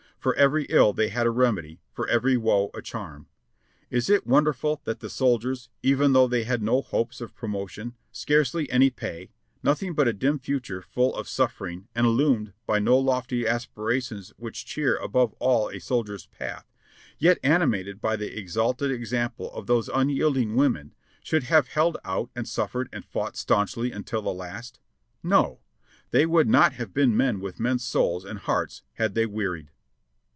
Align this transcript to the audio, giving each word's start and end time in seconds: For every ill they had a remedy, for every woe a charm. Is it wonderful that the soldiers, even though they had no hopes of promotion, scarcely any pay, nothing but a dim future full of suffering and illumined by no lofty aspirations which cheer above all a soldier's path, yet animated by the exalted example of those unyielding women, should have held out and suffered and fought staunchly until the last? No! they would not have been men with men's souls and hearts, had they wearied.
For 0.21 0.35
every 0.35 0.65
ill 0.65 0.93
they 0.93 1.09
had 1.09 1.25
a 1.25 1.31
remedy, 1.31 1.81
for 1.91 2.07
every 2.07 2.37
woe 2.37 2.69
a 2.75 2.81
charm. 2.83 3.25
Is 3.89 4.07
it 4.07 4.27
wonderful 4.27 4.79
that 4.83 4.99
the 4.99 5.09
soldiers, 5.09 5.69
even 5.81 6.13
though 6.13 6.27
they 6.27 6.43
had 6.43 6.61
no 6.61 6.81
hopes 6.83 7.21
of 7.21 7.33
promotion, 7.33 7.95
scarcely 8.11 8.69
any 8.69 8.91
pay, 8.91 9.31
nothing 9.63 9.95
but 9.95 10.07
a 10.07 10.13
dim 10.13 10.37
future 10.37 10.83
full 10.83 11.15
of 11.15 11.27
suffering 11.27 11.87
and 11.95 12.05
illumined 12.05 12.53
by 12.67 12.77
no 12.77 12.99
lofty 12.99 13.47
aspirations 13.47 14.31
which 14.37 14.63
cheer 14.63 14.95
above 14.97 15.33
all 15.39 15.69
a 15.71 15.79
soldier's 15.79 16.27
path, 16.27 16.67
yet 17.17 17.39
animated 17.41 17.99
by 17.99 18.15
the 18.15 18.37
exalted 18.37 18.91
example 18.91 19.51
of 19.55 19.65
those 19.65 19.89
unyielding 19.89 20.55
women, 20.55 20.93
should 21.23 21.45
have 21.45 21.69
held 21.69 21.97
out 22.05 22.29
and 22.35 22.47
suffered 22.47 22.89
and 22.93 23.05
fought 23.05 23.35
staunchly 23.35 23.91
until 23.91 24.21
the 24.21 24.31
last? 24.31 24.79
No! 25.23 25.61
they 26.11 26.27
would 26.27 26.47
not 26.47 26.73
have 26.73 26.93
been 26.93 27.17
men 27.17 27.39
with 27.39 27.59
men's 27.59 27.83
souls 27.83 28.23
and 28.23 28.37
hearts, 28.37 28.83
had 28.93 29.15
they 29.15 29.25
wearied. 29.25 29.71